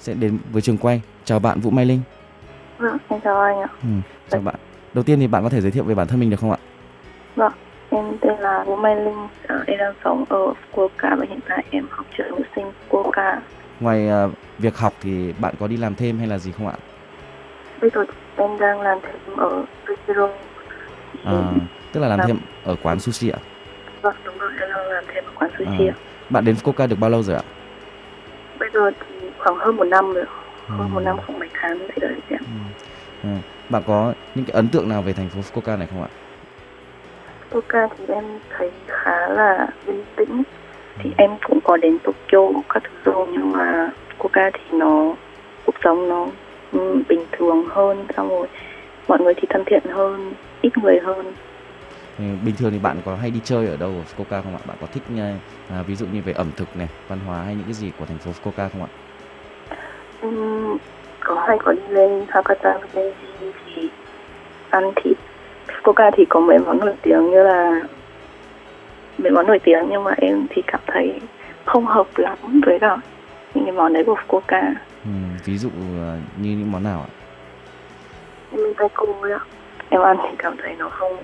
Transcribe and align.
sẽ 0.00 0.14
đến 0.14 0.38
với 0.52 0.62
trường 0.62 0.78
quay. 0.78 1.02
Chào 1.24 1.38
bạn 1.38 1.60
Vũ 1.60 1.70
Mai 1.70 1.86
Linh. 1.86 2.00
Vâng, 2.78 2.98
em 3.08 3.20
chào 3.20 3.40
anh 3.40 3.60
ạ. 3.60 3.68
Ừ, 3.82 3.88
chào 4.30 4.40
bạn. 4.40 4.54
Đầu 4.94 5.04
tiên 5.04 5.20
thì 5.20 5.26
bạn 5.26 5.42
có 5.42 5.48
thể 5.48 5.60
giới 5.60 5.70
thiệu 5.70 5.84
về 5.84 5.94
bản 5.94 6.06
thân 6.06 6.20
mình 6.20 6.30
được 6.30 6.40
không 6.40 6.50
ạ? 6.50 6.58
Vâng, 7.36 7.52
em 7.90 8.04
tên 8.20 8.38
là 8.38 8.64
Vũ 8.64 8.76
Mai 8.76 8.96
Linh. 8.96 9.28
Ờ, 9.46 9.64
em 9.66 9.78
đang 9.78 9.94
sống 10.04 10.24
ở 10.28 10.52
Fukuoka 10.72 11.16
và 11.16 11.26
hiện 11.28 11.40
tại 11.48 11.64
em 11.70 11.86
học 11.90 12.06
trường 12.18 12.30
nữ 12.30 12.42
sinh 12.56 12.72
Fukuoka. 12.88 13.36
Ngoài 13.80 14.08
uh, 14.26 14.32
việc 14.58 14.78
học 14.78 14.92
thì 15.00 15.32
bạn 15.38 15.54
có 15.60 15.66
đi 15.66 15.76
làm 15.76 15.94
thêm 15.94 16.18
hay 16.18 16.26
là 16.26 16.38
gì 16.38 16.52
không 16.52 16.68
ạ? 16.68 16.74
Bây 17.80 17.90
giờ 17.94 18.04
em 18.36 18.58
đang 18.60 18.80
làm 18.80 18.98
thêm 19.02 19.36
ở 19.36 19.64
Sushiro. 19.88 20.28
À, 21.24 21.52
tức 21.92 22.00
là 22.00 22.08
làm 22.08 22.20
thêm 22.26 22.38
ở 22.64 22.76
quán 22.82 23.00
sushi 23.00 23.30
ạ? 23.30 23.38
Vâng, 24.02 24.14
đúng 24.24 24.38
rồi, 24.38 24.50
em 24.60 24.70
đang 24.70 24.90
làm 24.90 25.04
thêm 25.14 25.24
ở 25.24 25.30
quán 25.34 25.50
sushi 25.58 25.86
À. 25.86 25.94
ạ. 25.94 25.96
Bạn 26.30 26.44
đến 26.44 26.54
Fukuoka 26.54 26.88
được 26.88 26.98
bao 26.98 27.10
lâu 27.10 27.22
rồi 27.22 27.36
ạ? 27.36 27.42
Bây 28.60 28.68
giờ 28.72 28.90
thì 29.08 29.14
khoảng 29.38 29.56
hơn 29.56 29.76
một 29.76 29.84
năm 29.84 30.12
rồi. 30.14 30.24
Ừ. 30.68 30.74
Hơn 30.78 30.90
một 30.90 31.00
năm 31.00 31.16
không 31.26 31.38
mấy 31.38 31.48
tháng 31.52 31.78
đấy 31.78 31.96
đấy 32.00 32.20
chị 32.28 32.34
ạ. 32.34 32.44
Ừ. 33.22 33.28
Bạn 33.68 33.82
có 33.86 34.14
những 34.34 34.44
cái 34.44 34.52
ấn 34.54 34.68
tượng 34.68 34.88
nào 34.88 35.02
về 35.02 35.12
thành 35.12 35.28
phố 35.28 35.40
Fukuoka 35.40 35.78
này 35.78 35.88
không 35.90 36.02
ạ? 36.02 36.08
Fukuoka 37.50 37.88
thì 37.98 38.04
em 38.14 38.24
thấy 38.50 38.70
khá 38.86 39.28
là 39.28 39.68
yên 39.86 40.04
tĩnh. 40.16 40.42
Thì 40.98 41.10
em 41.18 41.30
cũng 41.48 41.60
có 41.64 41.76
đến 41.76 41.98
Tokyo 41.98 42.62
các 42.68 42.82
thứ 42.84 43.12
rồi 43.12 43.26
nhưng 43.32 43.52
mà 43.52 43.90
Fukuoka 44.18 44.50
thì 44.54 44.78
nó 44.78 45.14
cuộc 45.66 45.74
sống 45.84 46.08
nó 46.08 46.26
ừ, 46.72 47.02
bình 47.08 47.26
thường 47.32 47.64
hơn 47.70 48.06
xong 48.16 48.28
rồi 48.28 48.48
mọi 49.08 49.18
người 49.20 49.34
thì 49.36 49.42
thân 49.50 49.62
thiện 49.66 49.82
hơn 49.90 50.32
ít 50.60 50.78
người 50.78 50.98
hơn 50.98 51.26
Ừ, 51.26 51.32
Bình 52.44 52.54
thường 52.58 52.70
thì 52.72 52.78
bạn 52.78 52.96
có 53.04 53.16
hay 53.16 53.30
đi 53.30 53.40
chơi 53.44 53.66
ở 53.66 53.76
đâu 53.76 53.90
ở 53.90 54.02
Fukuoka 54.02 54.42
không 54.42 54.56
ạ? 54.56 54.60
Bạn 54.66 54.76
có 54.80 54.86
thích 54.92 55.02
uh, 55.12 55.18
à, 55.70 55.82
ví 55.86 55.96
dụ 55.96 56.06
như 56.06 56.22
về 56.24 56.32
ẩm 56.32 56.50
thực 56.56 56.76
này, 56.76 56.88
văn 57.08 57.18
hóa 57.26 57.42
hay 57.42 57.54
những 57.54 57.64
cái 57.64 57.74
gì 57.74 57.92
của 57.98 58.06
thành 58.06 58.18
phố 58.18 58.30
Fukuoka 58.30 58.68
không 58.68 58.82
ạ? 58.82 58.88
Ừm, 60.22 60.76
có 61.20 61.44
hay 61.48 61.58
có 61.64 61.72
đi 61.72 61.82
lên 61.88 62.26
Hakata 62.28 62.78
lên 62.94 63.12
thì 63.76 63.88
ăn 64.70 64.84
thịt 64.96 65.16
Fukuoka 65.68 66.10
thì 66.16 66.24
có 66.28 66.40
mấy 66.40 66.58
món 66.58 66.78
nổi 66.78 66.94
tiếng 67.02 67.30
như 67.30 67.42
là 67.42 67.80
mấy 69.18 69.30
món 69.32 69.46
nổi 69.46 69.58
tiếng 69.64 69.78
nhưng 69.90 70.04
mà 70.04 70.10
em 70.16 70.46
thì 70.50 70.62
cảm 70.66 70.80
thấy 70.86 71.20
không 71.66 71.86
hợp 71.86 72.06
lắm 72.16 72.38
với 72.66 72.78
cả 72.80 72.96
những 73.54 73.64
cái 73.64 73.72
món 73.72 73.92
đấy 73.92 74.04
của 74.06 74.16
Fukuoka 74.28 74.74
Ừ, 75.04 75.10
ví 75.44 75.58
dụ 75.58 75.68
ờ, 76.00 76.16
như 76.42 76.50
những 76.50 76.72
món 76.72 76.82
nào 76.84 77.00
ạ? 77.00 77.10
em 78.52 78.74
tay 78.78 78.88
cô 78.94 79.06
ạ 79.22 79.40
em 79.90 80.02
ăn 80.02 80.16
thì 80.22 80.28
cảm 80.38 80.56
thấy 80.62 80.74
nó 80.78 80.88
không 80.88 81.16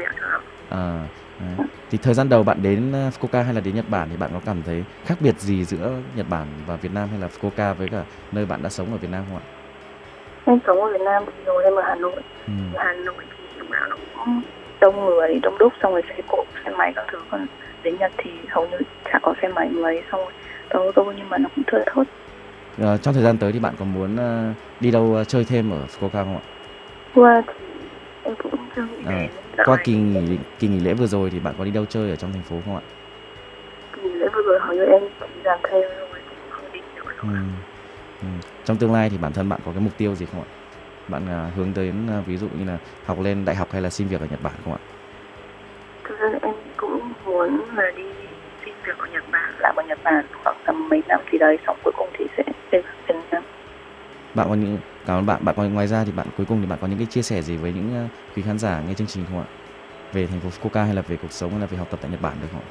miệng 0.00 0.12
cho 0.20 0.26
lắm 0.28 0.40
À, 0.70 1.06
đấy. 1.40 1.66
thì 1.90 1.98
thời 1.98 2.14
gian 2.14 2.28
đầu 2.28 2.42
bạn 2.42 2.62
đến 2.62 2.92
ờ, 2.92 3.10
Fukuoka 3.10 3.42
hay 3.44 3.54
là 3.54 3.60
đến 3.60 3.74
Nhật 3.74 3.84
Bản 3.88 4.08
thì 4.10 4.16
bạn 4.16 4.30
có 4.32 4.40
cảm 4.46 4.62
thấy 4.66 4.84
khác 5.06 5.14
biệt 5.20 5.38
gì 5.38 5.64
giữa 5.64 5.90
Nhật 6.16 6.26
Bản 6.30 6.46
và 6.66 6.76
Việt 6.76 6.92
Nam 6.94 7.08
hay 7.10 7.18
là 7.20 7.28
Fukuoka 7.28 7.74
với 7.74 7.88
cả 7.88 8.02
nơi 8.32 8.46
bạn 8.46 8.62
đã 8.62 8.68
sống 8.68 8.92
ở 8.92 8.98
Việt 8.98 9.10
Nam 9.10 9.24
không 9.28 9.36
ạ? 9.38 9.44
em 10.44 10.58
sống 10.66 10.80
ở 10.82 10.92
Việt 10.92 11.00
Nam 11.04 11.22
thì 11.26 11.44
rồi 11.46 11.64
em 11.64 11.74
ở 11.74 11.82
Hà 11.86 11.94
Nội 11.94 12.22
Ừ. 12.46 12.52
Hà 12.78 12.92
Nội 12.92 13.24
thì 13.30 13.58
lúc 13.58 13.70
nào 13.70 13.88
nó 13.90 13.96
cũng 14.24 14.42
đông 14.80 15.04
người 15.06 15.40
đông 15.42 15.58
đúc 15.58 15.72
xong 15.82 15.92
rồi 15.92 16.02
xe 16.08 16.14
cộ 16.28 16.44
xe 16.64 16.70
máy 16.70 16.92
các 16.96 17.04
thứ 17.12 17.18
còn 17.30 17.46
đến 17.82 17.96
Nhật 17.98 18.12
thì 18.18 18.30
hầu 18.50 18.68
như 18.68 18.78
chả 19.12 19.18
có 19.22 19.34
xe 19.42 19.48
máy 19.48 19.68
mấy 19.68 20.02
xong 20.12 20.20
rồi 20.20 20.32
tàu 20.68 20.82
ô 20.82 20.92
tô 20.92 21.12
nhưng 21.16 21.28
mà 21.30 21.38
nó 21.38 21.48
cũng 21.54 21.64
thưa 21.66 21.78
thớt 21.86 22.06
Ờ, 22.80 22.96
trong 22.96 23.14
thời 23.14 23.22
gian 23.22 23.38
tới 23.38 23.52
thì 23.52 23.58
bạn 23.58 23.74
có 23.78 23.84
muốn 23.84 24.16
ờ, 24.16 24.52
đi 24.80 24.90
đâu 24.90 25.24
chơi 25.28 25.44
thêm 25.44 25.70
ở 25.70 25.78
Fukuoka 25.86 26.10
không 26.24 26.36
ạ? 26.36 26.42
qua 27.14 27.42
thì 27.46 27.64
em 28.24 28.34
cũng 28.42 28.59
À, 28.76 28.82
đến 29.10 29.30
qua 29.64 29.76
kỳ 29.84 29.94
nghỉ 29.94 30.38
kỳ 30.58 30.68
nghỉ 30.68 30.80
lễ 30.80 30.94
vừa 30.94 31.06
rồi 31.06 31.30
thì 31.30 31.40
bạn 31.40 31.54
có 31.58 31.64
đi 31.64 31.70
đâu 31.70 31.86
chơi 31.86 32.10
ở 32.10 32.16
trong 32.16 32.32
thành 32.32 32.42
phố 32.42 32.56
không 32.64 32.76
ạ? 32.76 32.82
kỳ 33.92 34.08
lễ 34.10 34.26
vừa 34.34 34.42
rồi 34.42 34.58
hầu 34.60 34.74
như 34.74 34.84
em 34.84 35.02
chỉ 35.20 35.40
làm 35.44 35.58
thêm 35.70 35.80
rồi 35.98 36.08
không 36.50 36.64
đi 36.72 36.80
nữa 36.94 37.02
Ừ. 37.22 37.28
Ừ. 38.22 38.28
Trong 38.64 38.76
tương 38.76 38.92
lai 38.92 39.10
thì 39.10 39.18
bản 39.18 39.32
thân 39.32 39.48
bạn 39.48 39.60
có 39.66 39.72
cái 39.72 39.80
mục 39.80 39.92
tiêu 39.98 40.14
gì 40.14 40.26
không 40.26 40.40
ạ? 40.40 40.48
Bạn 41.08 41.26
à, 41.28 41.50
hướng 41.56 41.72
tới 41.74 41.92
à, 42.08 42.20
ví 42.26 42.36
dụ 42.36 42.46
như 42.58 42.64
là 42.64 42.78
học 43.06 43.18
lên 43.22 43.44
đại 43.44 43.56
học 43.56 43.68
hay 43.72 43.82
là 43.82 43.90
xin 43.90 44.08
việc 44.08 44.20
ở 44.20 44.26
Nhật 44.30 44.42
Bản 44.42 44.52
không 44.64 44.72
ạ? 44.74 44.80
thực 46.04 46.18
ra 46.20 46.28
em 46.42 46.54
cũng 46.76 47.12
muốn 47.24 47.60
là 47.76 47.90
đi 47.96 48.04
xin 48.64 48.74
việc 48.86 48.98
ở 48.98 49.06
Nhật 49.12 49.24
Bản 49.32 49.54
làm 49.58 49.76
ở 49.76 49.82
Nhật 49.88 49.98
Bản 50.04 50.24
khoảng 50.44 50.56
tầm 50.66 50.88
mấy 50.88 51.02
năm 51.08 51.20
gì 51.32 51.38
đấy 51.38 51.58
xong 51.66 51.76
cuối 51.84 51.92
cùng 51.96 52.08
thì 52.18 52.24
sẽ 52.36 52.42
Bạn 54.34 54.48
có 54.48 54.54
những 54.54 54.80
cảm 55.06 55.18
ơn 55.18 55.26
bạn. 55.26 55.44
Bạn 55.44 55.54
có 55.56 55.68
ngoài 55.68 55.86
ra 55.88 56.04
thì 56.04 56.12
bạn 56.12 56.30
cuối 56.32 56.46
cùng 56.46 56.60
thì 56.60 56.66
bạn 56.66 56.78
có 56.78 56.86
những 56.86 56.98
cái 56.98 57.06
chia 57.10 57.22
sẻ 57.22 57.42
gì 57.42 57.56
với 57.56 57.72
những 57.72 57.92
à, 57.94 58.08
quý 58.34 58.42
khán 58.42 58.58
giả 58.58 58.80
nghe 58.82 58.94
chương 58.94 59.06
trình 59.06 59.26
không 59.26 59.38
ạ? 59.38 59.46
Về 60.12 60.26
thành 60.26 60.40
phố 60.40 60.48
Fukuoka 60.50 60.84
hay 60.86 60.94
là 60.94 61.02
về 61.02 61.16
cuộc 61.16 61.32
sống 61.32 61.52
hay 61.52 61.60
là 61.60 61.66
về 61.66 61.78
học 61.78 61.90
tập 61.90 62.00
tại 62.02 62.10
Nhật 62.10 62.20
Bản 62.20 62.40
được 62.40 62.48
không? 62.52 62.62
ạ? 62.66 62.70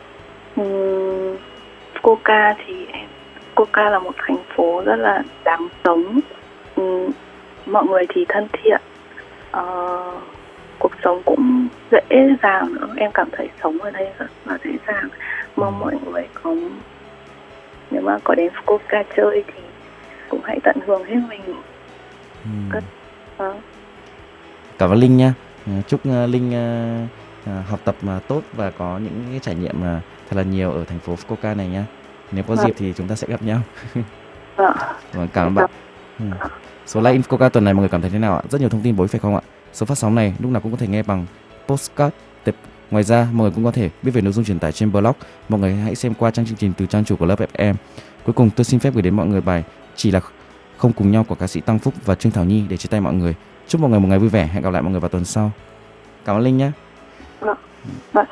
Ừm, 0.56 1.38
Fukuoka 1.94 2.56
thì 2.66 2.86
em 2.94 3.10
Fukuoka 3.56 3.90
là 3.92 4.00
một 4.00 4.16
thành 4.28 4.44
phố 4.56 4.84
rất 4.86 4.96
là 4.96 5.24
đáng 5.46 5.68
sống 5.84 6.20
Ừm, 6.76 7.12
mọi 7.66 7.86
người 7.86 8.04
thì 8.16 8.26
thân 8.30 8.48
thiện 8.54 8.82
Ờ, 9.52 9.64
cuộc 10.80 10.92
sống 11.04 11.24
cũng 11.26 11.68
dễ 11.92 12.00
dàng 12.44 12.74
nữa 12.74 12.94
em 12.98 13.12
cảm 13.14 13.30
thấy 13.32 13.50
sống 13.64 13.82
ở 13.82 13.92
đây 13.92 14.14
rất 14.20 14.26
là 14.46 14.58
dễ 14.64 14.72
dàng 14.88 15.10
mong 15.56 15.80
mọi 15.80 15.96
người 16.06 16.30
có 16.34 16.56
nếu 17.90 18.02
mà 18.02 18.20
có 18.24 18.36
đến 18.36 18.52
Fukuoka 18.54 19.04
chơi 19.18 19.44
thì 19.48 19.69
cũng 20.30 20.42
hãy 20.44 20.60
tận 20.64 20.76
hưởng 20.88 21.04
hết 21.06 21.16
mình 21.30 21.42
Ừ. 22.44 22.50
Cất. 22.72 22.84
Ờ, 23.38 23.54
Cảm 24.78 24.90
ơn 24.90 25.00
Linh 25.00 25.18
nha. 25.18 25.34
À, 25.68 25.82
Chúc 25.88 26.00
à, 26.06 26.26
Linh 26.26 26.52
học 27.68 27.80
tập 27.86 27.96
mà 28.02 28.20
tốt 28.28 28.42
và 28.54 28.72
có 28.72 28.98
những 28.98 29.24
cái 29.32 29.40
trải 29.40 29.56
nghiệm 29.56 29.84
à, 29.84 30.02
thật 30.30 30.38
là 30.38 30.44
nhiều 30.44 30.72
ở 30.72 30.84
thành 30.86 31.00
phố 31.00 31.16
Fukuoka 31.16 31.56
này 31.58 31.68
nha. 31.68 31.86
Nếu 32.32 32.44
có 32.48 32.56
Vâng. 32.56 32.66
dịp 32.68 32.74
thì 32.78 32.94
chúng 32.98 33.08
ta 33.08 33.16
sẽ 33.16 33.28
gặp 33.28 33.42
nhau. 33.44 33.60
vâng. 33.94 34.04
Vâng, 35.14 35.28
cảm 35.34 35.48
ơn 35.48 35.56
bạn. 35.56 35.70
Ừ. 36.20 36.26
Số 36.86 37.02
Live 37.02 37.18
Infoca 37.18 37.50
tuần 37.50 37.64
này 37.64 37.74
mọi 37.74 37.80
người 37.82 37.90
cảm 37.90 38.02
thấy 38.02 38.10
thế 38.10 38.20
nào 38.20 38.36
ạ? 38.36 38.42
Rất 38.50 38.62
nhiều 38.62 38.70
thông 38.70 38.82
tin 38.82 38.96
bối 38.96 39.08
phải 39.08 39.20
không 39.20 39.36
ạ? 39.36 39.42
Số 39.74 39.86
phát 39.86 39.98
sóng 39.98 40.16
này 40.16 40.34
lúc 40.40 40.52
nào 40.52 40.62
cũng 40.62 40.72
có 40.72 40.78
thể 40.78 40.88
nghe 40.88 41.04
bằng 41.04 41.26
postcard. 41.68 42.16
Tệp. 42.44 42.56
Ngoài 42.92 43.04
ra, 43.04 43.28
mọi 43.34 43.44
người 43.46 43.52
cũng 43.56 43.64
có 43.64 43.72
thể 43.72 43.90
biết 44.04 44.12
về 44.14 44.22
nội 44.22 44.34
dung 44.34 44.46
truyền 44.46 44.60
tải 44.60 44.72
trên 44.72 44.92
blog. 44.92 45.14
Mọi 45.50 45.60
người 45.60 45.74
hãy 45.76 45.96
xem 45.96 46.14
qua 46.14 46.32
trang 46.32 46.46
chương 46.46 46.58
trình 46.58 46.74
từ 46.78 46.86
trang 46.86 47.06
chủ 47.06 47.16
của 47.16 47.26
Love 47.26 47.46
FM. 47.54 47.74
Cuối 48.26 48.34
cùng 48.34 48.50
tôi 48.50 48.66
xin 48.66 48.80
phép 48.80 48.94
gửi 48.94 49.02
đến 49.02 49.16
mọi 49.16 49.28
người 49.28 49.42
bài 49.42 49.64
chỉ 50.00 50.12
là 50.12 50.22
không 50.78 50.94
cùng 50.94 51.12
nhau 51.12 51.24
của 51.24 51.36
ca 51.36 51.48
sĩ 51.48 51.62
Tăng 51.62 51.80
Phúc 51.80 51.94
và 52.06 52.16
Trương 52.16 52.32
Thảo 52.32 52.46
Nhi 52.46 52.64
để 52.70 52.78
chia 52.78 52.88
tay 52.88 53.02
mọi 53.02 53.14
người. 53.14 53.36
Chúc 53.68 53.82
mọi 53.82 53.90
người 53.90 54.00
một 54.00 54.08
ngày 54.08 54.20
vui 54.20 54.30
vẻ. 54.30 54.48
Hẹn 54.48 54.64
gặp 54.64 54.70
lại 54.70 54.82
mọi 54.82 54.92
người 54.92 55.00
vào 55.00 55.10
tuần 55.10 55.26
sau. 55.26 55.52
Cảm 56.26 56.36
ơn 56.36 56.44
Linh 56.44 56.58
nhé. 56.58 56.72
Vâng, 57.40 57.58
Vâng, 58.14 58.26